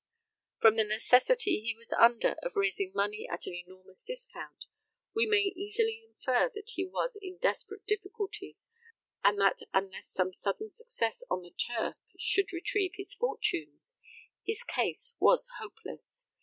From 0.59 0.73
the 0.73 0.83
necessity 0.83 1.61
he 1.61 1.75
was 1.77 1.93
under 1.93 2.35
of 2.41 2.55
raising 2.55 2.91
money 2.95 3.27
at 3.31 3.45
an 3.45 3.53
enormous 3.53 4.03
discount, 4.03 4.65
we 5.13 5.27
may 5.27 5.53
easily 5.55 6.03
infer 6.03 6.49
that 6.55 6.71
he 6.73 6.83
was 6.83 7.19
in 7.21 7.37
desperate 7.37 7.85
difficulties; 7.85 8.67
and 9.23 9.39
that, 9.39 9.59
unless 9.75 10.07
some 10.09 10.33
sudden 10.33 10.71
success 10.71 11.23
on 11.29 11.43
the 11.43 11.51
turf 11.51 11.97
should 12.17 12.51
retrieve 12.51 12.93
his 12.95 13.13
fortunes, 13.13 13.95
his 14.43 14.63
case 14.63 15.13
was 15.19 15.51
hopeless. 15.59 16.25